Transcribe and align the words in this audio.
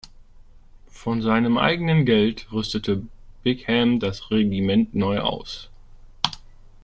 Von 0.89 1.21
seinem 1.21 1.59
eigenen 1.59 2.07
Geld 2.07 2.51
rüstete 2.51 3.03
Bingham 3.43 3.99
das 3.99 4.31
Regiment 4.31 4.95
neu 4.95 5.19
aus. 5.19 5.69